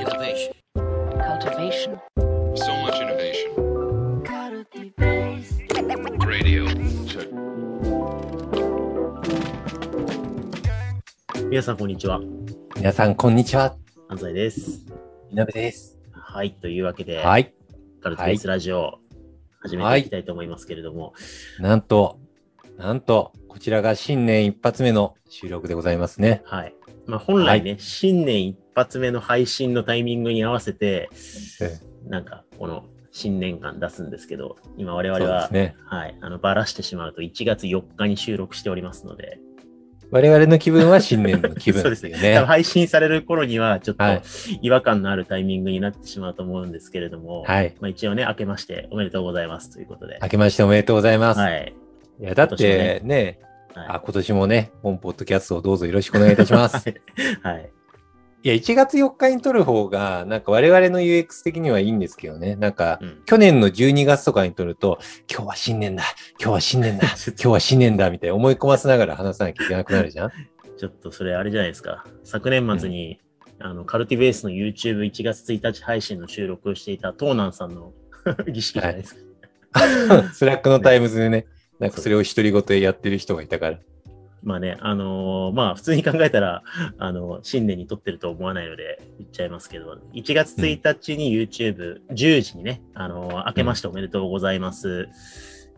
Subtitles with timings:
[0.00, 0.54] Innovation.
[1.28, 2.00] cultivation,
[2.54, 3.52] So much innovation.
[6.26, 6.64] Radio.
[7.06, 7.28] Check.
[11.50, 12.22] 皆さん、こんにちは。
[12.76, 13.76] 皆さん、こんにちは。
[14.08, 14.86] 安西です。
[15.28, 15.98] みなべです。
[16.12, 16.52] はい。
[16.52, 17.52] というわけで、はい。
[18.02, 19.00] カルテベースラジオ、
[19.60, 21.12] 始めていきたいと思いますけれども、
[21.58, 22.18] なんと、
[22.78, 26.40] なんと、こちらが新年一発目の収録でございますね。
[26.46, 26.74] はい。
[27.10, 31.10] まあ、本来ね、新年一発目の配信のタイミングに合わせて、
[31.60, 31.78] え
[32.08, 35.74] なんか、この新年間出すんですけど、今我々は、ね。
[35.84, 39.40] はい、あの、ばらしてしまうと1月4日に収録しておりますので、
[40.12, 42.10] 我々の気分は新年の気分 そうですね。
[42.10, 42.38] 多分ね。
[42.38, 44.22] 配信される頃には、ちょっとはい
[44.62, 47.74] 違和感のあるタイミングになってしまうと思うんですけれども、はい。
[47.80, 50.18] まあ、一応ね、明けましておめでとうございますということで。
[50.22, 51.40] 明けましておめでとうございます。
[51.40, 51.74] はい。
[52.20, 53.38] いや、だってね、
[53.74, 56.76] はいあ、今年もね、本ポッドキャストをどうぞよろしくお願いいたします。
[57.42, 57.70] はい。
[58.42, 62.56] いや、1月4日に撮る方が、なんか我々の UX 的にはいいんですけどね。
[62.56, 64.98] なんか、うん去年の12月とかに撮ると、
[65.30, 66.04] 今日は新年だ
[66.40, 70.30] 今日は新年だ 今日は新年だみたいな思い込ませながら話さなきゃいけなくなるじゃん
[70.78, 72.06] ちょっとそれあれじゃないですか。
[72.24, 73.20] 昨年末に、
[73.58, 77.92] あの、カルティベースの YouTube1 月1日配信の収録をしていたトーナンさんの
[78.50, 79.20] 儀式じゃないですか。
[80.32, 81.46] Slack の times でね、
[81.80, 83.78] なんかそれを独り言でやってる人がいたから。
[84.42, 86.62] まあね、あのーまあ普通に考えたら、
[86.98, 95.08] あの、新年に撮ってると思わないので言っちゃいますけど、1月1日に YouTube10 時にね、あのー明けましておめでとうございます。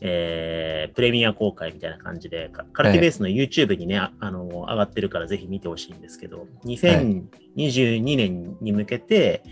[0.05, 9.43] えー、プレミア公開みたいな感じで、カ CULTIBASE の YouTube にね、ああのー上がってるからぜひ見てほしいんですけど、2022年に向けて、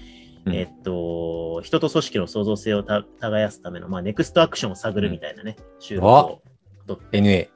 [0.50, 6.42] うんえっと、人と組織の創造性をた耕すための、まあ、ネクストアクションを探るみたいなね、収録を
[6.86, 7.48] 撮って NA。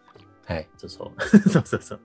[0.47, 0.69] はい。
[0.77, 1.23] そうそう。
[1.48, 2.01] そうそうそう。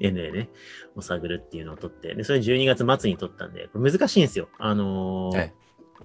[0.00, 0.48] NA ね。
[0.96, 2.14] を探るっていうのを取って。
[2.14, 4.48] で、それ12月末に取ったんで、これ難しいんですよ。
[4.58, 5.54] あのーはい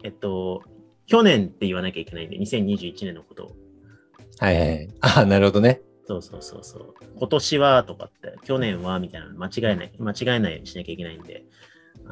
[0.03, 0.63] えっと、
[1.07, 3.55] 去年って言わなきゃいけないんで、2021年のことを。
[4.39, 4.89] はいはい。
[5.01, 5.81] あなるほどね。
[6.05, 6.93] そうそうそうそう。
[7.17, 11.45] 今年はとかって、去年はみたいなの間違えない、間違えないようにしなきゃいけないんで。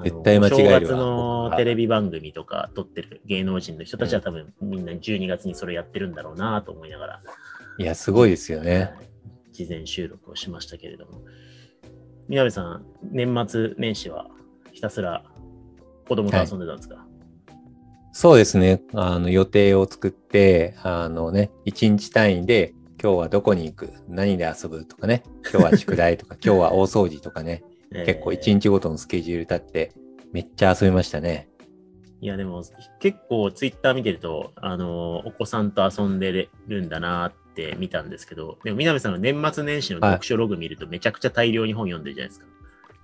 [0.03, 7.21] 絶対間違えるわお正月のテレビ番組とか撮ってる芸能人の人たちは多分みんな12月にそれやってるんだろうなと思いながら。
[7.79, 8.93] いや、すごいですよね。
[8.97, 9.07] はい
[9.57, 11.23] 事前収録をしましたけれども。
[12.27, 14.27] 宮部さん、年末年始は
[14.71, 15.23] ひたすら
[16.07, 17.07] 子供と遊んでたんですか、
[18.11, 18.83] そうですね。
[18.93, 23.93] あの、予定を作って、あのね、1日単位で、今日はどこに行く？
[24.07, 24.85] 何で遊ぶ？
[24.85, 25.23] とかね。
[25.51, 27.63] 今日は宿題とか、 今日は大掃除とかね。
[27.93, 29.91] えー結構1日ごとのスケジュール立って、
[30.33, 31.49] めっちゃ遊びましたね。
[32.19, 32.63] いや、でも
[32.99, 42.47] 結構ツイッター見てると、あの、お子さんと遊んでるんだなって見たんですけど、でも南さんの年末年始の読書ログ見るとめちゃくちゃ大量に本読んでるじゃないですか。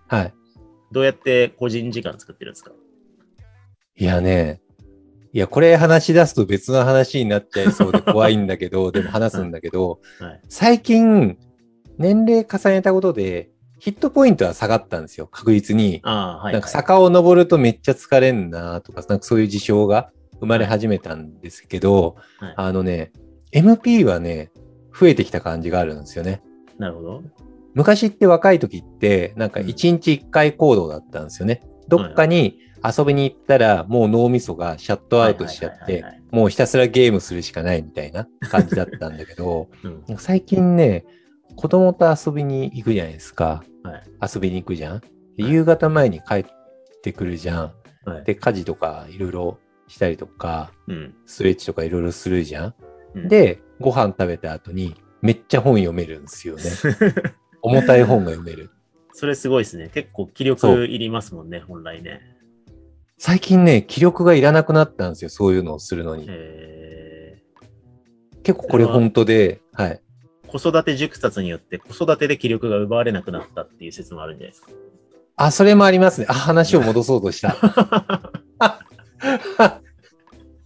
[0.07, 0.33] はい。
[0.91, 2.71] どうやって個人時間作ってるんですか？
[3.95, 4.61] いやね、
[5.31, 10.41] いや、これ話し出すと別の話になっちゃいそうで怖いんだけど、でも話すんだけど、はい。
[10.49, 11.37] 最近、
[11.99, 13.51] 年齢重ねたことで、
[13.83, 15.99] ヒットポイントは下がったんですよ、確実に。
[16.03, 23.11] ああ、はい、なんか坂を登るとめっちゃ疲れんなとか、なんかそういう事象が生まれ始めたんですけど、はいあのね、
[23.51, 24.51] MP はね、
[24.97, 26.41] 増えてきた感じがあるんですよね。
[26.77, 27.23] なるほど。
[27.73, 31.61] 昔って若い時って、なんかうん一日一回行動だったんですよね。
[31.89, 39.67] どっかに遊びに行ったら、もう脳みそがシャットアウトしちゃってもうひたすらゲームするしかないみたいな感じだったんだけど、
[40.19, 41.03] 最近ね、
[41.57, 43.61] 子供と遊びに行くじゃないですか。
[43.83, 44.03] はい。
[44.33, 45.01] 遊びに行くじゃん？
[45.37, 46.45] 夕方前に帰っ
[47.01, 47.73] てくるじゃん。
[48.05, 48.23] はい。
[48.23, 49.57] で、家事とかいろいろ
[49.87, 51.15] したりとか、うん。
[51.25, 52.75] ストレッチとかいろいろするじゃん。
[53.15, 56.63] うん、で、ご飯食べた後にめっちゃ本読めるんですよね。
[57.61, 58.71] 重たい本が読める。
[59.13, 59.89] それすごいですね。
[59.93, 62.21] 結構気力いりますもんね、本来ね。
[63.17, 65.29] 最近ね、気力がいらなくなったんですよ。
[65.29, 66.25] そういうのをするのに。
[66.29, 67.41] え
[68.43, 70.01] 結構これ本当で、はい。
[70.53, 74.71] ー、子育て熟達によって子育てで気力が奪われなくなったっていう説もあるんじゃないですか。
[75.35, 76.27] あ、それもありますね。
[76.29, 77.55] あ、話を戻そうとした。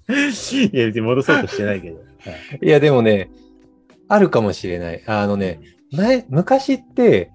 [0.09, 1.99] いや、別に戻そうとしてないけど。
[2.61, 3.29] いや、でもね、
[4.07, 5.03] あるかもしれない。
[5.05, 5.59] あのね、
[5.91, 7.31] 前、昔って、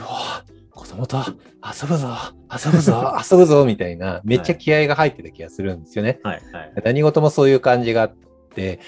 [0.00, 2.08] うわ子供と遊ぶぞ、
[2.52, 6.20] 遊ぶぞ、遊ぶぞ、 みたいな、めっちゃ気合が入ってた気がするんですよね。
[6.22, 6.72] はい、はい。
[6.84, 8.14] 何事もそういう感じがあっ
[8.54, 8.80] て、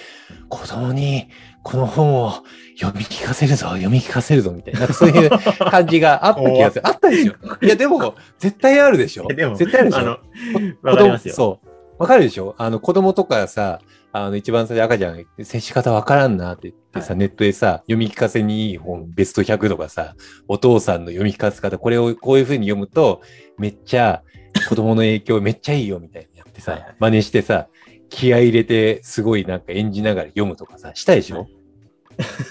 [0.48, 1.28] 子供に
[1.62, 2.32] この本を
[2.78, 5.30] 読み聞かせるぞ、読み聞かせるぞ、みたいな、そういう
[5.70, 6.86] 感じがあった気がする。
[6.88, 7.34] あったでしょ。
[7.62, 9.28] いや、でも、絶対あるでしょ。
[9.28, 10.00] でも、絶対あるでしょ。
[10.00, 10.16] あの、
[10.80, 11.34] 子わかりますよ。
[11.34, 11.68] そう。
[11.98, 12.54] わかるでしょ。
[12.56, 13.80] あの、子供とかさ、
[14.12, 20.14] あの、一番最初赤ちゃん、接し方わからんなって言ってさ、はネットでさ、読み聞かせにいい本、ベスト100とかさ、
[20.48, 23.20] お父さんの読み聞かせ方、これをこういう風に読むと、
[23.58, 24.22] めっちゃ
[24.68, 27.68] 子供の影響めっちゃいいよみたいなやってさ、真似してさ、
[28.10, 31.46] 気合い入れてすごいなんか演じながら読むとかさ、したでしょ、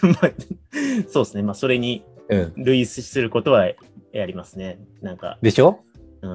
[0.04, 0.32] まあ
[1.08, 1.44] そうですね。
[1.44, 2.54] まあ、それにうん。
[2.64, 3.68] 類似することは
[4.14, 4.80] やりますね。
[5.02, 5.80] なんか、でしょ？
[6.22, 6.30] うん。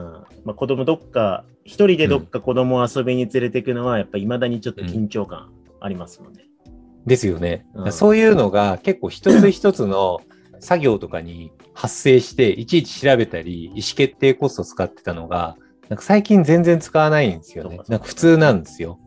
[0.44, 6.46] まあ、子供どっか、一人でどっか子供を遊びに連れてくのは、やっぱ未だにちょっと緊張感ありますもんね。
[7.06, 7.64] ですよね。
[7.74, 10.20] うんそういうのが結構一つ一つの
[10.58, 15.56] 作業とかに発生して、いちいち調べたり、意思決定コスト使ってたのが、
[15.88, 17.78] なんか最近全然使わないんですよね。
[17.88, 18.98] なんか普通なんですよ。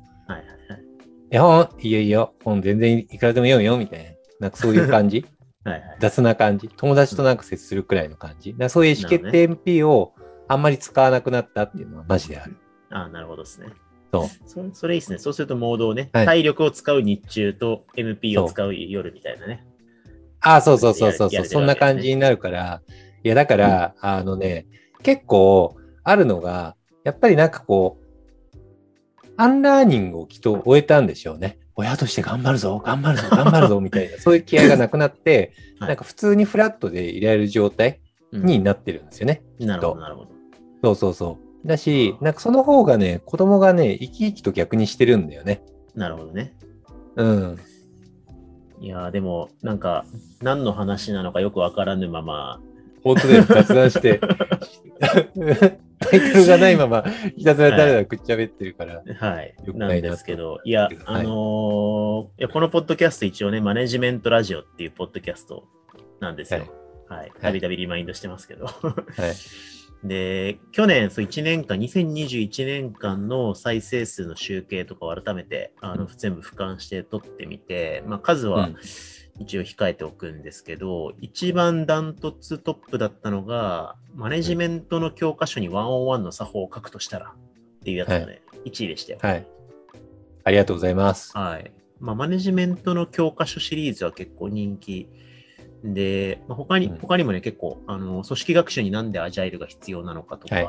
[1.31, 1.67] はいはいはい。
[1.69, 2.33] いや、本いいよいいよ。
[2.43, 4.11] 本全然いくらでも読むよ、みたいな。
[4.39, 5.25] なんかそういう感じ？
[5.63, 5.97] はいはい。
[5.99, 6.69] 雑な感じ？
[6.69, 8.55] 友達となんか接するくらいの感じ？
[8.57, 10.13] だそういう意思決定 MP を
[10.47, 12.55] あんまり使わなくなったっていうのはマジである。
[12.91, 13.67] ああ、なるほどですね。
[14.13, 14.47] そう。
[14.47, 15.17] そそれいいですね。
[15.17, 19.65] そうするとモードをね、はい体力を使う日中と MP を使う夜みたいなね。
[20.39, 22.81] ああ、そうそうそうそうそう、やれてるそんな感じになるから。
[23.23, 24.67] いや、だから、あのね、
[25.03, 28.06] 結構あるのが、やっぱりなんかこう、
[29.37, 31.59] アンラーニングをきっと終えたんでしょうね。
[31.75, 37.99] 親として頑張るぞ、頑張るぞ、頑張るぞ、 みたいな、そういう気合がなくなって、はいなんか普通にフラットでいられる状態
[38.31, 39.43] うんになってるんですよね。
[39.59, 40.29] なるほど、となるほど。
[40.83, 41.67] そうそうそう。
[41.67, 45.61] だし、なんかその方がね、子供がね、生き生きと逆にしてるんだよね。
[45.93, 46.55] なるほどね。
[47.15, 47.57] うん。
[48.79, 50.05] いやーでも、なんか、
[50.41, 52.59] 何の話なのかよくわからぬまま、
[53.03, 54.19] 本当で雑談して、
[55.99, 57.03] タイトルがないまま、
[57.35, 59.03] ひたすらだらだらくっちゃべってるから。
[59.19, 65.67] はい、なよくないなんですけど、いやはい、あのーいや、このポッドキャスト一応ね、マネジメントラジオっていうポッドキャスト
[66.19, 66.65] なんですよ。
[67.09, 67.31] はい。
[67.41, 68.65] たびたびリマインドしてますけど。
[68.65, 68.95] はい。
[70.07, 78.75] で、去年、そう1年間、2021年間の再生数の集計とかを改めて、あの、うん全部俯瞰して取ってみて、まあ、数はうん
[79.39, 89.19] 一応控えておくんですけど、一番ダントツトップだったのが、マネジメントの教科書に101の作法を書くとしたらっていうやつがね、1位でしたよ。
[89.21, 89.47] はい。
[90.43, 91.37] ありがとうございます。
[91.37, 91.71] はい。
[91.99, 95.07] まあ、マネジメントの教科書シリーズは結構人気
[95.83, 100.67] で、まあ、他に、うん他にもね、結構、あの、組織学習になんでアジャイルが必要なのかとか、はい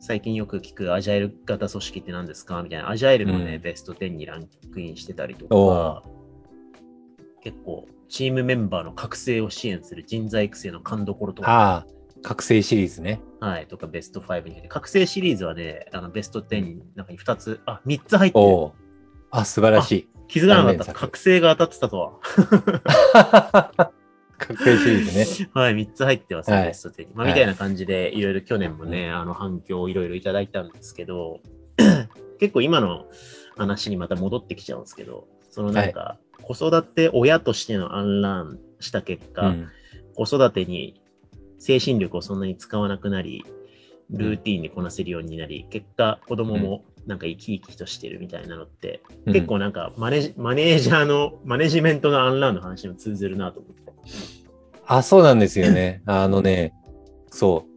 [0.00, 6.02] 最近よく聞くアジャイル型組織って何ですかみたいな、アジャイルもね、うんベスト10にランクインしてたりとおか、
[7.42, 11.86] 結構、チームメンバーの覚醒を支援する人材育成の勘どころとか、
[12.22, 13.20] 覚醒シリーズね。
[13.40, 18.70] はい、とかベスト5に入って、覚醒シリーズはね、あのベスト10の中に2つ、あ、3つ入ってる。
[19.30, 20.08] あ、素晴らしい。
[20.28, 20.92] 気づかなかった。
[20.94, 22.18] 覚醒が当たってたとは。
[24.38, 25.48] 覚醒シリーズね。
[25.54, 27.14] はい、3つ入ってますね、はいベスト10に。
[27.14, 31.40] まあ、はいみたいな感じで、いろいろ去年もね、あの反響をいろいろいただいたんですけど、
[32.38, 33.06] 結構今の
[33.56, 39.68] 話にまた戻ってきちゃうんですけど、そのなんか、子育て親としてのアンラーンした結果、うん
[40.14, 41.00] 子育てに
[41.58, 43.46] 精神力をそんなに使わなくなり、
[44.10, 53.92] ルーティンにこなせるようになり、結果子供もなんか生き生きとしてるみたいなのって、うん結構なんかマネジマネージャーの、マネジメントのアンラーンの話にも通ずるなと思って。
[54.86, 56.02] あ、そうなんですよね。
[56.04, 56.74] あのね、
[57.30, 57.72] そう。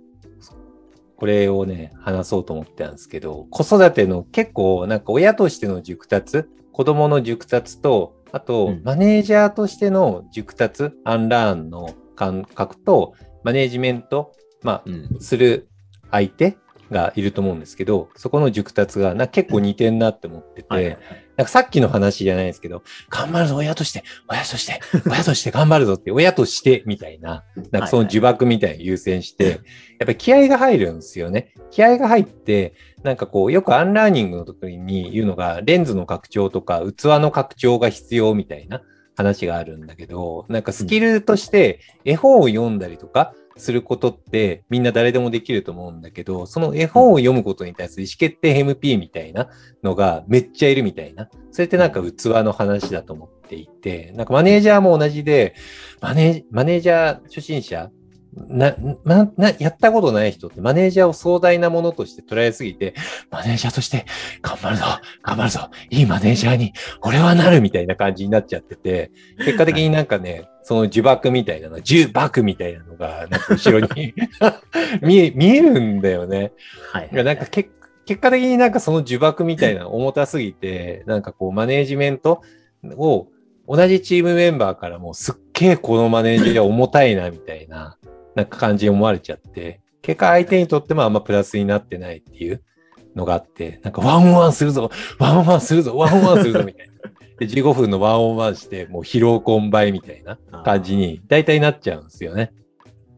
[1.15, 6.43] これをね、話そうと思ってたんですけど、子育ての結構、なんか親としての熟達、
[6.73, 13.13] 子供の熟達と、あと、うんマネージャーとしての熟達、アンラーンの感覚と、
[13.45, 15.21] マネージメント、まあ、うん。
[15.21, 15.69] する
[16.11, 16.57] 相手
[16.91, 29.59] がいると思うんですけど、そこの熟達がな結構似てんなって思ってて、はいはいはいなんかさっきの話じゃないですけど、頑張るぞ、親として、親として、親として頑張るぞって、親として、みたいな、なんかその呪縛みたいに優先して、やっ
[29.99, 31.53] ぱり気合が入るんですよね。
[31.71, 32.73] 気合が入って、
[33.05, 38.81] なんかこう、よくアンラーニングの時に言うのが、レンズの拡張とか、器の拡張が必要みたいな
[39.15, 49.47] 話があるんだけど、なんかスキルとして、絵本を読んだりとか、することってみんな誰でもできると思うんだけど、その絵本を読むことに対する意思決定 MP みたいな
[49.81, 51.29] のがめっちゃいるみたいな。
[51.51, 55.55] それってなんか器の話だと思っていて、なんかマネージャーも同じで、
[56.01, 57.91] マネーマネージャー初心者
[58.35, 58.75] な、
[59.05, 62.93] な、な、やったことない人ってマネージャーを壮大なものとして捉えすぎて、
[63.31, 64.05] マネージャーとして
[64.41, 64.83] 頑張るぞ、
[65.23, 74.13] 頑張るぞ、いいマネージャーに俺はなるみたいな感じになっちゃってて、結果的になんかね、その呪縛みたいなの、呪縛みたいなのが、なんか後ろに
[75.01, 76.51] 見え、見えるんだよね。
[76.91, 77.69] はいなんか結
[78.05, 82.41] 結果的になんかその呪縛みたいなの重たすぎて、なんかこうマネージメント
[82.97, 83.27] を
[83.67, 87.97] 同じチームメンバーからもすっげえこのマネージャー重たいなみたいな、
[88.35, 92.61] なんか感じに思われちゃって、結果相手にとってもあんまプラスになってないっていう
[93.15, 96.93] のがあって、なんかワンオンワンするぞワンオンワンするぞワンオンワンするぞみたいな。
[97.39, 102.53] で、15分のワンオンワンして、もう疲労困憊みたいな感じに大体なっちゃうんですよね。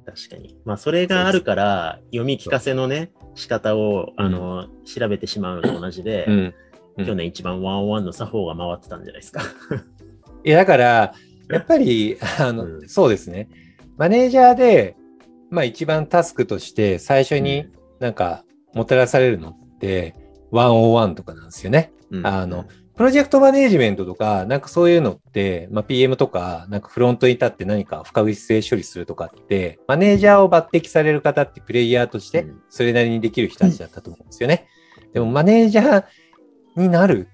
[0.06, 0.58] 確かに。
[0.66, 6.34] まあ、それがあるから、読み聞かせのね、仕方を、あの、調べてしまうのと同じで、うん。
[6.34, 6.54] うん
[7.06, 9.44] 去年一番ワンオンワンの作法が回ってたんじゃないですか。
[10.44, 11.14] いや、だから、
[11.48, 13.50] やっぱり、あの、うんそうですね。
[13.98, 14.96] マネージャーで、
[15.50, 17.68] まあ一番タスクとして最初に
[18.00, 20.16] なんかもたらされるのって、
[20.52, 21.92] 101とかなんですよね。
[22.12, 22.28] うん。
[22.28, 34.68] あの、プロジェクトマネージメントとか、なんかそういうのって、まあ PM とか、なんかフロントに立って何か不確実性処理するとかって、マネージャーを抜擢される方ってプレイヤーとしてうん、それなりにできる人たちだったと思うんですよね。
[35.14, 36.06] でもマネージャー
[36.76, 37.30] になる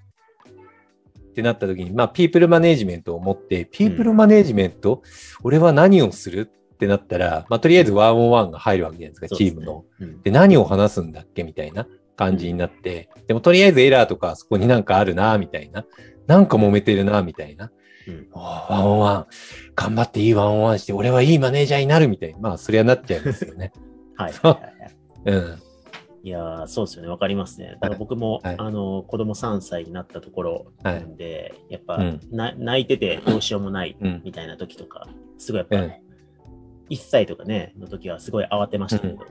[1.34, 5.02] ってなった時に、まあ、ピープルマネージメントを持って、ピープルマネージメント、
[5.44, 9.86] 俺は何をするってなったら、まあ、とりあえずワンオンワンが入るわけじゃないですか、チームの。。
[10.00, 15.86] うんで、何を話すんだっけみたいな感じになって、でもとりあえずエラーとかそこになんかあるな、みたいな。
[16.28, 17.72] なんか揉めてるな、みたいな。
[18.08, 19.28] うんワンオンワン、
[19.76, 22.40] 頑張っていいワンオンワンして、俺はいいマネージャーになるみたいな。
[22.40, 23.72] まあ、そりゃなっちゃいますよね。
[24.16, 25.46] はいはいはいはい。
[25.46, 25.60] うん。
[26.26, 27.10] いやーそうですよね。
[27.10, 27.78] わかりますね。
[27.82, 35.94] だから僕も、はいあの、子供3歳になったところなんで、やっぱ、うんな泣いててどうしようもないうんみたいな時とか、すごいやっぱ、うん
[36.96, 39.26] 1歳とかね、の時はすごい慌てましたけど、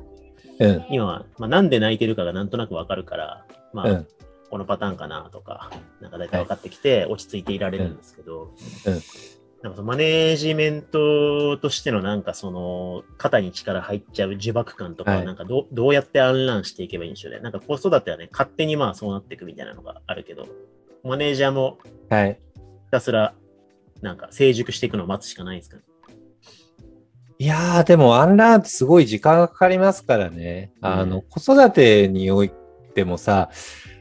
[0.58, 0.86] うん。
[0.90, 4.08] 今は、まあ、なんで泣いてるかがなんとなくわかるから、まあ、うん。
[4.50, 8.54] このパターンかなとか、なんか大体分かってきて、落ち着いていられるんですけど、
[8.86, 9.02] うんうん
[9.62, 17.38] なんかそのマネージメントとしてのなんかその肩に力入っちゃう呪縛感とかははいなんかどうどうやって暗乱していけばいいんでしょうね。
[17.38, 20.48] なんか子育てはね、勝手にまあそうなっていくみたいなのがあるけど、
[21.04, 21.78] マネージャーも
[22.10, 22.40] はい。
[22.54, 23.34] ひたすら
[24.00, 25.82] なんか成熟していくのを待つしかないですかね。
[27.38, 30.72] いやー、でもアンラーンってすごい時間がかかりますからね。
[30.80, 32.50] あの、うん子育てにおい
[32.94, 33.50] てもさ、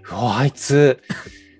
[0.09, 0.99] うわ、あいつ、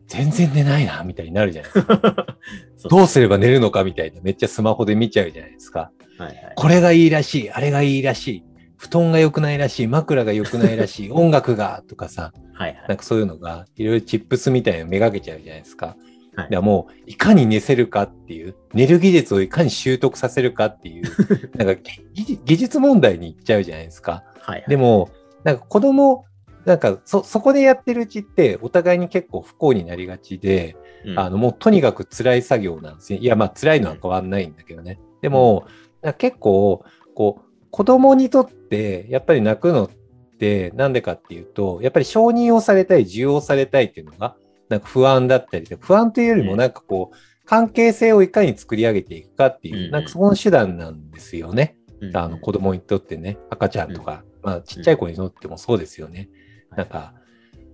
[0.08, 2.38] 全然寝ないな、みたいになるじゃないですか。
[2.90, 5.92] どうすれば寝るのかみたいな、めっちゃスマホで見ちゃうじゃないですか。
[6.18, 6.54] はいはい。
[6.56, 8.44] これがいいらしい、あれがいいらしい、
[8.78, 15.96] 布団が良くないらしい、枕が良くないらしい、 音楽が、とかさ、はいはいなんかそういうのが、いろいろチップスみたいなのめがけちゃうじゃないですか。
[16.36, 21.04] はいだもう、いかに寝せるかっていう、寝る技術をいかに習得させるかっていう、
[21.58, 21.82] なんか
[22.14, 24.12] 技技術問題に行っちゃうじゃないですか。
[24.12, 24.66] はいはい。
[24.68, 25.10] でも、
[25.44, 26.26] なんか子供、
[26.66, 33.20] なんかそ、そこでやってるうちって、お互いに結構不幸になりがちで、うん、あの、もうとにかく辛い作業なんですね。
[33.20, 35.00] いや、まあ辛いのは変わんないんだけどね。
[35.22, 35.66] でも、
[36.02, 36.84] なんか結構、
[37.16, 39.90] こう、子供にとって、やっぱり泣くのっ
[40.38, 44.36] て、なんでかっていうと、やっぱり承認をされたい、受容されたいっていうのが、
[44.72, 51.76] なんか不安だったりで、不安というよりもなんかこう、関係性をいかに作り上げていくかっていう、うんなんかそこの手段なんですよね。
[52.00, 56.30] うんあの子供にとってね、赤ちゃんとか、まあちっちゃい子にとってもそうですよね。
[56.76, 57.14] なんか、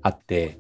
[0.02, 0.58] あって、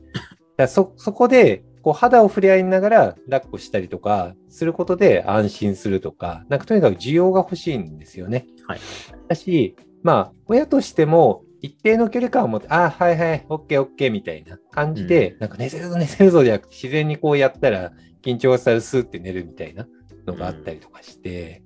[0.56, 8.46] だそ、そこで、こう肌を触れ合いながら抱っこしたりとかすることで安心するとか、なんかとにかく需要が欲しいんですよね。
[8.67, 8.79] はい。
[9.27, 17.91] だし、まあ、親としても一定の距離感を持って、ああ、はいはい、オッケーオッケーみたいな感じで、なんか寝せるぞ寝せるぞじゃなくて、自然にこうやったら
[18.24, 19.86] 緊張したらスーって寝るみたいな
[20.25, 21.63] のがあったりとかして、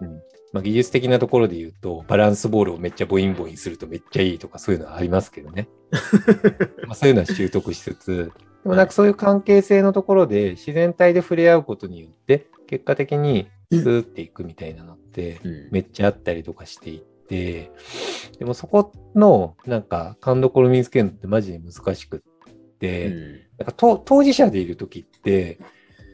[0.00, 0.20] うん。
[0.52, 5.68] まあ、技術的なところで言うと、バランスボールをめっちゃボインボインするとめっちゃいいとかそういうのはありますけどね。
[6.86, 8.32] まあそういうのは習得しつつ、
[8.64, 15.68] でもなんかそういう関係性のところで自然体で触れ合うことによって、結果的にスーっていくみたいなのって、うん。
[15.70, 17.70] めっちゃあったりとかしていって、で
[18.44, 25.58] もそこのなんか勘どころ見つけるのってマジで難しくって、うんなんかと当事者でいるときって、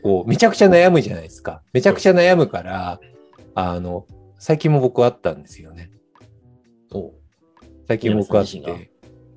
[0.04, 1.61] こう、めちゃくちゃ悩むじゃないですか。
[1.73, 3.00] めちゃくちゃ悩むから、
[3.57, 4.07] あの、
[4.38, 5.90] 最近も僕あったんですよね。
[7.88, 8.90] 最近僕あって、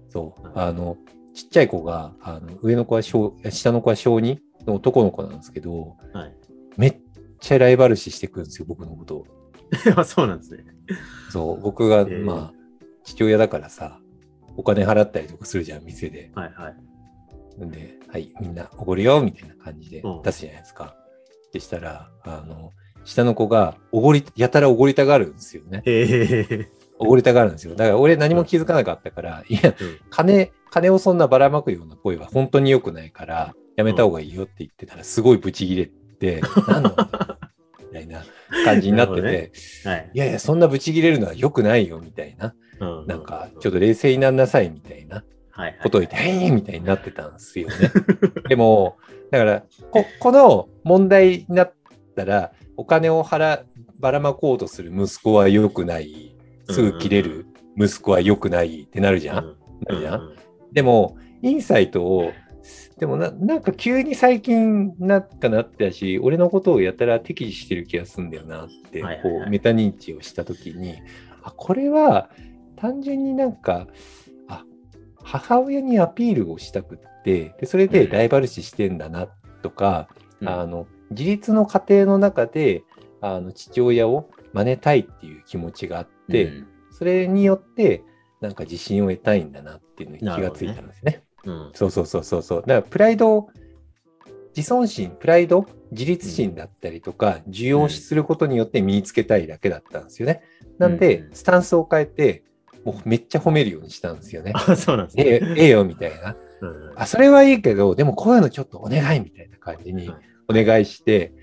[0.09, 0.97] そう、はいあの、
[1.33, 6.35] ちっちゃい子が、あの、上の子は小、下の子は小2の男の子なんですけど、はい。
[6.77, 6.97] めっ
[7.39, 9.27] ちゃライバル視してくるんですよ、僕のことを。
[9.95, 10.63] あそうなんですね。
[11.29, 12.53] そう、僕が、ーまあ、
[13.03, 13.99] 父親だからさ、
[14.57, 16.31] お金払ったりとかするじゃん、店で。
[16.35, 17.65] はいはい。
[17.65, 20.95] んで、はい、みんなおごるよ、みたいな感じでうん出すじゃないですか。
[21.53, 22.71] でしたら、あの、
[23.03, 25.83] 下の子が、おごり、やたらおごりたがるんですよね。
[26.97, 27.75] おごりたがるんですよ。
[27.75, 37.39] だから俺何も気づかなかったから、いや、うん金、金をそんなばらまくような声は本当に良くないから、やめた方がいいよって言ってたら、すごいブチギレて、 なんなんだ
[37.79, 38.25] みたいな
[38.63, 39.51] 感じになってて、
[39.83, 40.11] はい。
[40.13, 42.53] いやいや、そんなブチギレるのは良くないよ、みたいな。
[42.79, 45.17] うなんか、ちょっと冷静になんなさい、みたいな。
[45.17, 45.25] はい
[45.57, 47.75] はい、ことを言って、へいみたいになってたんですよね。
[48.49, 48.97] でも、
[49.31, 51.73] だから、こ、この問題になっ
[52.13, 53.63] たら、お金を払、
[53.97, 56.35] ばらまこうとする息子は良くない。
[56.69, 57.45] すぐ切れる
[57.77, 59.55] 息子は良くないってなるじゃん、
[59.87, 60.35] なるじゃん、
[60.73, 62.31] でも、インサイトを、
[62.99, 69.39] でもな、なんか急に最近なんかなったし、俺のことをやたら敵視してる気がするんだよなって、はいはいはい。
[69.39, 70.95] こう、メタ認知をしたときに、
[71.43, 72.29] あ、これは
[72.77, 73.87] 単純になんか、
[74.47, 74.63] あ、
[75.23, 79.27] 母親にアピールをしたくって、でそれでライバル視してんだな
[79.61, 80.07] とか、
[80.41, 80.49] うん。
[80.49, 82.83] あの、自立の過程の中で、
[83.21, 86.67] あの、父親を真似たいっていう気持ちがあって、うん。
[86.91, 88.03] それによって、
[88.41, 91.24] なんか自信を得たいんだなっていうのに気がついたんですね。
[91.45, 92.61] うんそうそうそうそうそう。
[92.61, 93.47] だからプライド、
[94.55, 100.41] 自尊心、プライド、自立心だったりとか、受容することによって身につけたいだけだったんですよね。
[100.77, 102.43] なんでう、んスタンスを変えて、
[102.83, 104.51] もうめっちゃ褒めるようにしたんですよね。
[104.53, 105.55] あ、そうなんですええね。
[105.57, 106.35] ええよ、みたいな。
[106.61, 111.33] うんあ、それはいいけど、でもこういうのちょっとお願いみたいな感じにはいお願いして、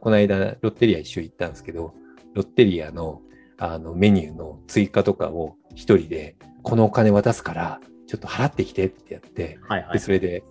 [0.00, 1.94] この間ロッテリア一緒行ったんですけど、
[2.34, 3.22] ロッテリアの
[3.56, 10.00] あのメニューの追加とかを一人で、このお金渡すから、ちょっと払ってきてってやって、で、はいはい。
[10.00, 10.42] それで、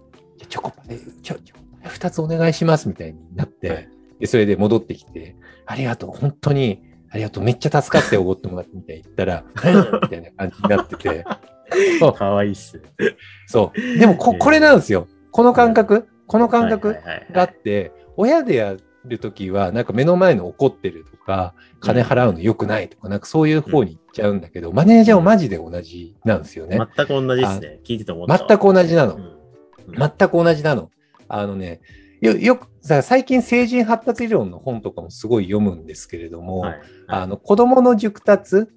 [0.48, 3.90] チョコパイ、ちょ、チョコパイ二つお願いしますみたいになって、はい
[4.20, 5.36] で、それで戻ってきて、
[5.66, 11.26] ありがとう、本当に、ありがとう、めっちゃ助かっておごってもらってみたいに言ったら、うんみたいな感じになってて、
[12.00, 12.82] そうかわいいっす。
[13.48, 14.00] そう。
[14.00, 15.08] でもこ、これなんですよ。
[15.32, 16.98] この感覚、この感覚
[17.32, 18.76] があって、親でや
[19.06, 26.78] るときは、なんか目の前の怒ってるとか、金払うの良くないとか、なんかそういう方に行っちゃうんだけど、マネージャーもマジで同じなんですよね。
[26.96, 27.80] 全く同じですね。
[27.84, 28.46] 聞いてて思ったわ。
[28.48, 29.16] 全く同じなの。
[29.16, 29.40] うん
[29.92, 30.92] 全く同じなの。
[31.28, 31.82] あのね、
[32.22, 38.68] よ、よく、さ最近成人発達理論の本とかもすごい読むんですけれども、はいあの、子供の熟達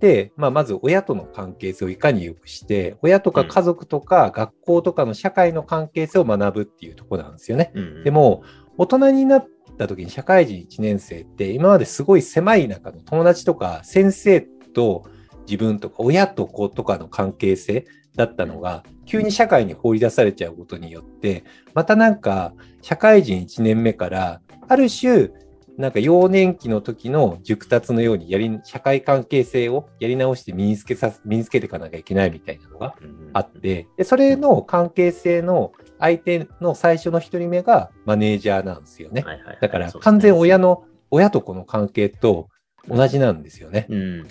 [0.00, 7.72] で、まあ、まず親との関係性をいかに良くして、親とか家族とか学校とかの社会の関係性を学ぶっていうところなんですよね。
[7.74, 8.42] うんでも、
[8.78, 15.04] 大人になった時に社会人1年生って、今まですごい狭い中の友達とか先生と
[15.46, 17.86] 自分とか親と子とかの関係性
[18.16, 25.30] だったのが、急に社会に放り出されちゃうことによって、またなんか社会人1年目から、ある種、
[25.78, 33.30] なんか幼年期の時の熟達のようにやり、社会関係性をやり直して身につけさ、身につけていかなきゃいけないみたいなのがうん。
[33.32, 39.22] あって、で、それの関係性の相手の最初の一人目がマネージャーなんですよね。
[39.22, 42.48] はいはいはいだから完全親の、親と子の関係と
[42.88, 43.86] 同じなんですよね。
[43.88, 44.26] うんうん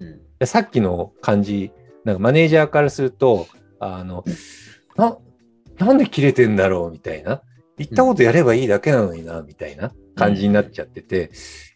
[0.00, 1.72] うんでさっきの感じ、
[2.04, 3.48] なんかマネージャーからすると、
[3.80, 4.24] あの、
[4.96, 5.18] な、
[5.78, 7.42] なんで切れてんだろうみたいな。
[7.78, 11.30] 言ったことやればいいだけなのにな、みたいな感じになっちゃってて、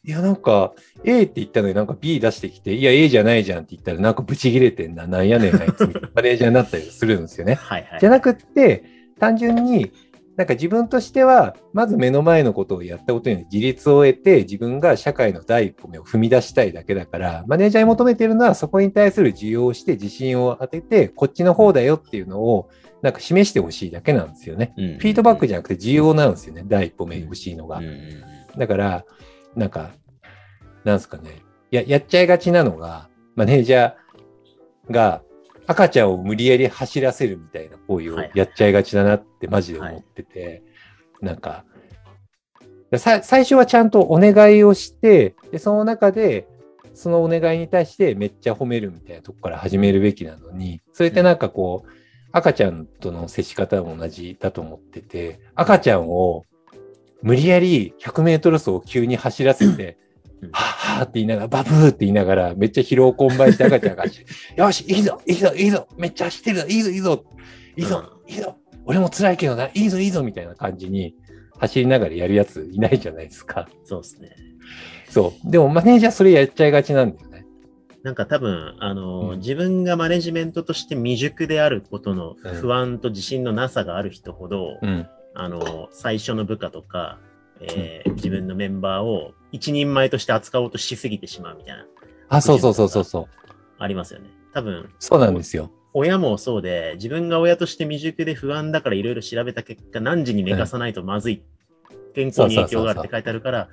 [0.04, 0.72] いや、なんか、
[1.04, 7.54] A って言ったのになんか B 出してきて、いや、A じゃないじゃんって言ったらなんかブチ切れてんな、なんやねん、あいつ、 マネージャーになったりするんですよね。
[7.54, 8.00] はいはい。
[8.00, 8.84] じゃなくって、
[9.22, 9.92] 単純に、
[10.36, 22.68] なんか自分としては、まず目の前のことをやったことに自立を得て、自分が社会の第一歩目を踏み出したいだけだから、マネージャーに求めているのは、そこに対する需要をして自信を当てて、こっちの方だよっていうのを、
[23.00, 24.74] なんか示してほしいだけなんですよね。
[24.76, 26.64] うんフィードバックじゃなくて需要なんですよね。
[26.66, 27.84] 第一歩目欲しいのがうん。
[27.84, 28.24] うん
[28.58, 29.04] だから、
[29.54, 29.92] なんか、
[30.84, 31.42] なんすかね。
[31.70, 35.22] や、やっちゃいがちなのが、マネージャーが
[35.66, 40.62] 赤ちゃんを無理やり走らせるみたいな行為をはいやっちゃいがちだなってマジで思ってて、
[41.20, 41.64] なんか、
[42.96, 46.46] さ最初はちゃんとお願いをして、で、その中で、
[46.94, 51.90] そのお願いに対してめっちゃ褒めるみたいなとこから始めるべきなのに、それってなんかこう、
[52.32, 56.44] 赤ちゃんとの接し方も同じだと思ってて、赤ちゃんを
[57.22, 60.02] 無理やり100メートル走を急に走らせて、うん
[60.50, 64.04] はぁって言いながら、バブーって言いながら、めっちゃ疲労困憊して赤ちゃんが
[64.56, 67.24] よし、いいぞ、いいぞ、いいぞ、めっちゃ走ってるぞ、いいぞ、いいぞ、
[67.76, 71.14] いいぞ、いいぞ、俺も辛いけどな、いいぞ、いいぞ、みたいな感じに
[71.58, 73.68] 走りながらやるやついないじゃないですか。
[73.84, 74.30] そうですね。
[75.08, 75.50] そう。
[75.50, 77.44] でもマネージャーそれやっちゃいがちなんだよね。
[78.02, 85.06] なんか多分、あの、うん自分がマネジメントとして未熟であることのうん不安と自信のなさがある人ほど、うん。
[85.34, 87.18] あの、最初の部下とか、
[87.60, 91.86] えー自分のメンバーを一人前として扱おうとしすぎてしまうみたいな、
[92.28, 93.26] あ、そうそうそうそうそう。
[93.78, 94.30] ありますよね。
[94.52, 95.70] 多分、そうなんですよ。
[95.94, 101.42] 親もそうで、自分が親として未熟で不安だからいろいろ調べた結果、何時に寝かさないとまずい。
[102.14, 103.68] 健康に影響があるって書いてあるから、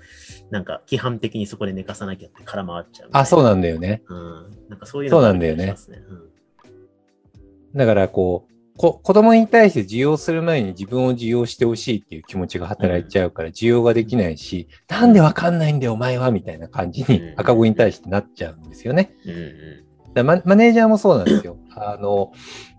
[0.49, 3.09] なんか規範的にそこで寝かさなきゃって空回っちゃう。
[3.11, 4.01] あ、そうななんだよね。
[4.07, 4.57] うん。
[4.69, 6.05] なんかそういうのそうなんだよねがある気がしますね。
[6.09, 6.29] うん
[7.75, 19.11] だからこう、こ子供に対して需要する前に自分を受容してほしいっていう気持ちが働いちゃうから、受容ができないし、なんでわかんないんだよ、お前は、みたいな感じにうん赤子に対してなっちゃうんですよね。
[19.25, 21.57] うんうだからママネージャーもそうなんですよ。
[21.71, 22.31] あの、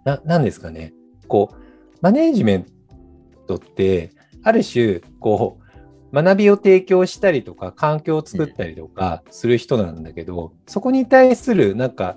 [0.06, 0.94] な、なんですかね。
[1.28, 1.56] こう、
[2.00, 2.66] マネージメン
[3.46, 5.58] トって、ある種、こ
[6.12, 12.16] う、学びを提供したりとか、環境を作ったりとかする人なんだけど、そこに対する、なんか、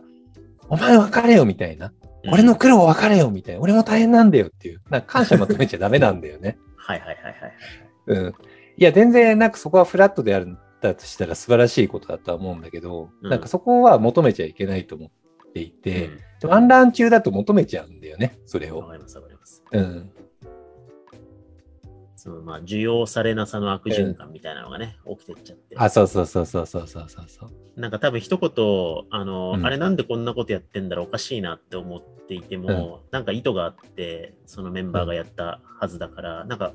[0.69, 1.91] お前分かれよみたいな。
[2.29, 2.33] ん。
[2.33, 3.61] 俺の苦労分かれよみたいな。
[3.61, 4.81] 俺も大変なんだよっていう。
[4.89, 6.57] なんか感謝求めちゃダメなんだよね。
[6.77, 8.25] はいはいはいはい。
[8.25, 8.33] うん。
[8.77, 15.09] いや、全然、なんかそこはフラットであるんだとしたら素晴らしいことだとは思うんだけど、うんなんかそこは求めちゃいけないと思っ
[15.53, 18.79] っていて、うんでワンラン中だと求めちゃうんだよね、それを。
[18.79, 19.63] わかります、わかります。
[19.71, 20.11] うん。
[22.23, 25.75] そのまあ需要されなさの悪循環みたいなのがね、う、起きてっちゃって。
[25.77, 28.49] あ、そうそうそうそうそうそうそうなんか多分一言、
[29.09, 36.71] あの、うん、あれなんでこんなことやってんだろうおかしいなって思っていても、うん、なんか意図があって、そのメンバーがやったはずだから、なんか、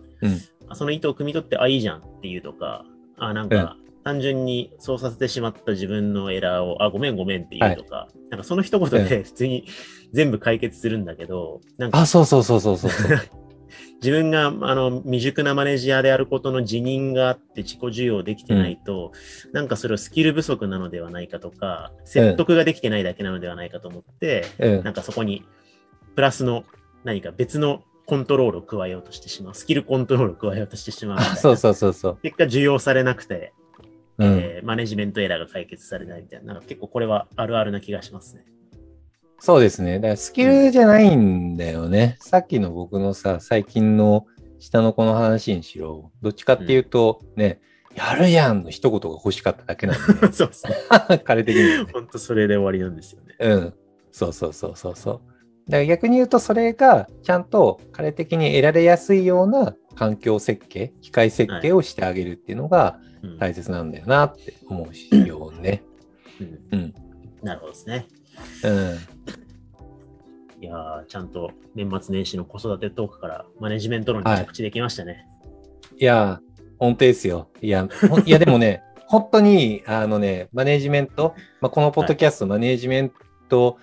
[0.74, 2.84] その意図を汲み取って、あ、いいじゃんっていうとか、
[3.16, 9.66] あ、なんか、単純にそうさせてしまった自分のエラーを、あ、ごめんごめんって言うとか、はい、なんかその一言で普通に
[10.12, 12.00] 全部解決するんだけど、なんか。
[12.00, 13.18] あ、そうそうそうそうそう,そう。
[13.96, 19.12] 自分があの未熟なマネージャーであることの辞任があって自己需要できてないと、
[19.52, 25.44] なんかそれをスキル不足なのではないかとか、説得ができてないだけなのではないかと思って、うんなんかそこに
[26.14, 26.64] プラスの
[27.04, 31.20] 何か別のコントロールを加えようとしてしまう、スキルコントロールを加えようとしてしまう。
[31.36, 32.18] そうそうそうそう。
[32.22, 33.52] 結果受容されなくて、
[34.18, 34.38] うん。
[34.38, 38.44] えーマネジメントエラーが解決されないみたいな、なんか結構これはあるあるな気がしますね。
[39.40, 39.94] そうですね。
[39.96, 42.16] だからスキルじゃないんだよね。
[42.20, 44.26] さっきの僕のさ、最近の
[44.58, 47.60] 下の子の話にしろ、どっちかっていうと、ね、
[47.94, 50.74] やるやんの一言が欲しかっただけなんで、 そうですね。
[51.24, 51.90] 彼的にはね。
[51.92, 53.36] 本当それで終わりなんですよね。
[53.38, 53.74] うん。
[54.10, 55.20] そうそうそうそうそう。
[55.68, 65.82] だから逆に言うと、それがちゃんと彼的に得られやすいような環境設計、機械設計をしてあげるっていうのがうん大切なんだよなって思うしようね。
[66.40, 66.94] うんうん。
[67.42, 68.06] なるほどですね。
[68.64, 68.98] うん。
[70.60, 75.26] いやー、ちゃんと年末年始の子育てトークからマネジメント論に着地できましたね。
[75.96, 76.40] いや、
[76.78, 77.48] 本当ですよ。
[77.60, 77.88] いや、
[78.24, 83.12] いやでもね、 本当に、あのね、マネジメント、まあ、このポッドキャスト、マネジメン
[83.48, 83.78] ト、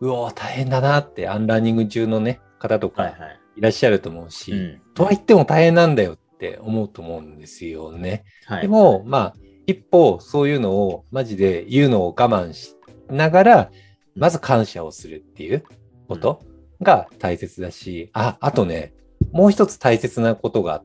[0.00, 3.40] うおー、大変だなって、アンラーニング中のね、方とかはいはい。
[3.56, 8.24] いらっしゃると思うし、うんとは言っても大変なんだよって思うと思うんですよね。
[8.46, 9.34] はい、でも、まあ、
[9.66, 12.76] 一歩そういうのをマジで言うのを我慢し
[13.08, 13.70] ながら、
[14.16, 15.64] まず感謝をするっていう
[16.08, 16.40] こと
[16.82, 18.94] が大切だし、あ、あとね、
[19.32, 20.84] もう一つ大切なことがあっ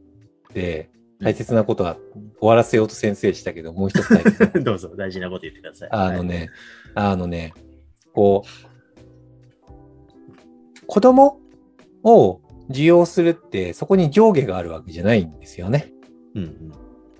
[0.53, 0.89] て、
[1.21, 1.97] 大切なことは
[2.39, 5.89] 終わらせようと先生したけど、もう一つ大切な どうぞ、大事なこと言ってください。
[5.91, 6.49] あのね、
[6.95, 7.53] あのね、
[8.13, 8.49] こう、
[10.87, 11.39] 子供
[12.03, 15.93] を受容するって、そこに上下があるわけじゃないんですよね。
[16.35, 16.73] はい、うん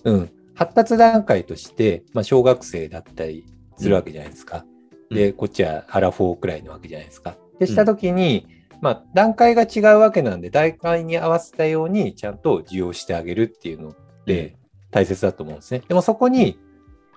[0.06, 0.14] うん。
[0.16, 0.30] うん。
[0.56, 3.46] 発達段階として、まあ、小学生だったり
[3.78, 4.66] するわけじゃないですか。
[5.10, 7.36] うんで、こっちはアラフォーくらいのわけじゃないですか。
[7.60, 8.48] で、したときに、
[8.82, 13.96] まあ、段階が違うわけなんで、段階に合わせたように、ちゃんと受容してあげるっていうのっ
[14.26, 14.56] て
[14.92, 15.84] 大切だと思うんですね。
[15.88, 16.60] でもそこに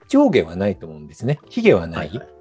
[0.09, 1.39] 上下はないと思うんですね。
[1.49, 2.09] 卑下はない。
[2.09, 2.33] はいはい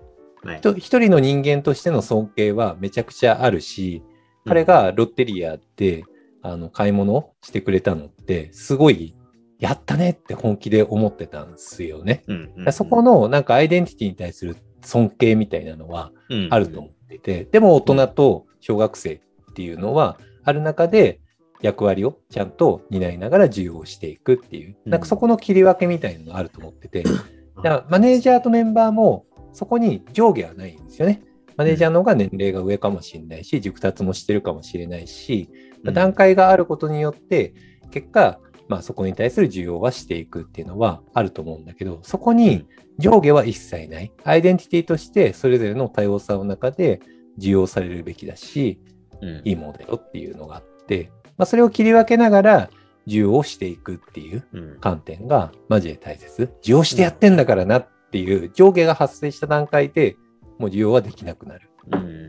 [0.44, 4.02] 一人の人間としての尊敬はめちゃくちゃあるし、
[4.46, 6.04] 彼がロッテリアで、
[6.42, 9.16] あの、買い物をしてくれたのって、すごい、
[9.60, 12.24] やったねって本気で思ってたんですよね。
[12.72, 16.12] そこの、なんかアイデンティティに対する尊敬みたいなのは
[16.50, 19.20] あると思っていて、でも大人と小学生っ
[19.54, 21.20] ていうのは、ある中で
[21.62, 24.92] 役割をちゃんと担いながら授与をしていくっていう、うん。
[24.92, 31.22] なんかそこの切り分けみたいなのがあると思ってて、だからマネージャーとメンバーもそこに上下はないんですよね。
[31.58, 35.50] マネージャーの方が年齢が上かもしれないし、熟達もしてるかもしれないし、
[35.84, 35.94] うん。
[35.94, 37.54] 段階があることによって、
[37.92, 38.40] 結果、
[38.72, 42.66] まあそこに対する需要はしていくっていうのはあると思うんだけど、そこに
[43.00, 44.14] 上下は一切ない。
[44.24, 47.02] アイデンティティとしてそれぞれの多様さの中で
[47.38, 48.80] 需要されるべきだし、
[49.22, 52.70] うんいいものだよっていうのがあって、まあそれを切り分けながら
[53.08, 56.50] 需要をしていくっていううん観点がマジで大切。
[56.64, 60.16] 需要してやってんだからなっていう上下が発生した段階で
[60.60, 61.70] もう需要はできなくなる。
[61.92, 62.21] うんうん、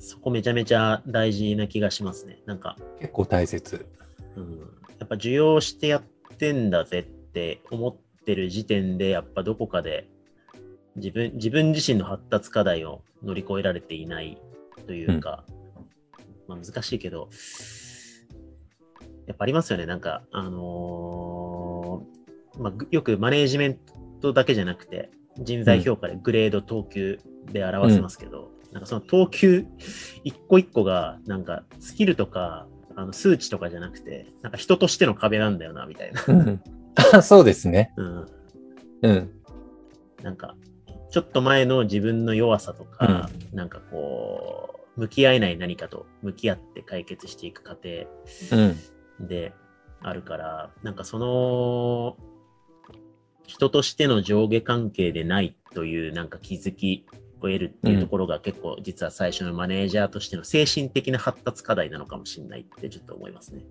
[0.00, 2.40] そこめちゃめちゃ大事な気がしますね。
[2.46, 3.86] なんか、結構大切。
[4.36, 4.58] うん、
[4.98, 6.02] やっぱ受容してやっ
[6.38, 10.08] てんだぜって思ってる時点で、やっぱどこかで
[10.96, 14.38] 自分自分自身の発達課題を乗り越えられていない
[14.86, 15.44] というか、
[16.48, 17.28] まあ、難しいけど、
[19.26, 19.86] やっぱありますよね。
[19.86, 23.78] なんか、あのーまあ、ぐよくマネージメン
[24.20, 27.20] トだけじゃなくて、人材評価でグレード、等級
[27.52, 29.66] で表せますけど、なんかその等級
[30.24, 36.24] 一個一個が、なんかスキルとか、あの数値とかじゃなくて、なんか人としての壁なんだよな、みたいな。
[36.28, 36.62] うん
[37.12, 37.92] あそうですね。
[37.96, 38.26] うん。
[39.02, 39.30] うん。
[40.22, 40.56] なんか、
[41.10, 48.06] ちょっと前の自分の弱さとか、なんかこう、向き合えない何かと向き合って解決していく過程
[48.52, 49.28] うん。
[49.28, 49.52] で
[50.02, 52.16] あるから、なんかその、
[53.46, 57.06] 人としての上下関係でないというなんか気づき
[57.46, 63.62] を得るっていうところが結構実は最初のマネージャーとしての精神的な発達課題なのかもしれないってちょっと思いますね。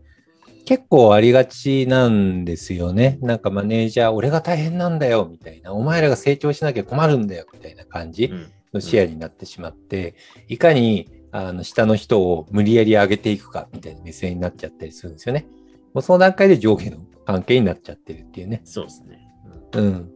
[0.66, 3.18] 結構ありがちなんですよね。
[3.22, 5.74] なんかマネージャー、俺が大変なんだよ、みたいな。
[5.74, 10.16] お前らが成長しなきゃ困るんだよ、みたいな感じうんのシェアになってしまって、
[10.48, 15.48] いかにあの下の人を無理やり上げていくか、みたいな目線になっちゃったりするんですよね。
[15.94, 18.62] もうその段階で上下の関係になっちゃってるっていうね。
[18.64, 19.28] そうですね。
[19.74, 20.12] うんうん。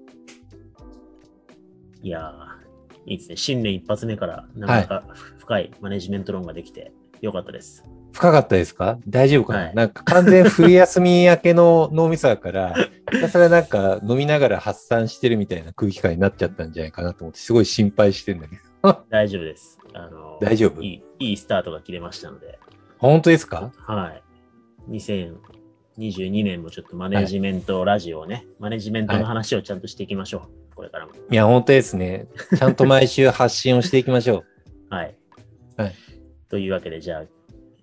[2.03, 2.52] いやー、
[3.05, 3.35] いいですね。
[3.37, 5.03] 新年一発目から、なかなか
[5.39, 7.83] 深いマネジメント論ができて、よかったです。
[8.13, 8.99] 深かったですか？
[9.07, 12.73] 大丈夫かな、はいなんか完全冬休み明けの 脳みそだから、
[13.11, 19.03] ひたすらなんか飲みながら発散してるみたいな空気感になっちゃったんじゃないかなと思って、すごい心配してんだけど。
[19.09, 19.79] 大丈夫です。
[19.93, 20.81] あの大丈夫？
[20.81, 20.85] い
[21.19, 22.59] いいいスタートが切れましたので、
[22.99, 23.71] 本当ですか？
[23.77, 24.23] はい。
[24.91, 30.62] 2022年もちょっとマネジメントラジオをね、マネジメントの話をちゃんとしていきましょう。
[30.75, 31.13] これからも。
[31.13, 32.27] いや、本当ですね。
[32.57, 34.45] ちゃんと毎週発信をしていきましょう。
[34.93, 35.15] はい。
[35.77, 35.93] はい。
[36.49, 37.23] というわけで、じゃあ、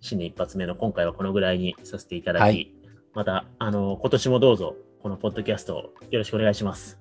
[0.01, 2.73] 新年一発目の今回はこのぐらいにさせていただき、はい
[3.13, 5.79] また、あの、今年もどうぞ、このポッドキャストを
[6.11, 7.01] よろしくお願いします。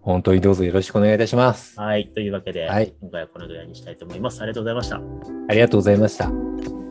[0.00, 1.80] 本当にどうぞよろしくお願いいたします。
[1.80, 2.08] はい。
[2.08, 4.42] というわけで、はい今回はこのぐらいにしたいと思います。
[4.42, 5.00] ありがとうございました。
[5.48, 6.83] ありがとうございました。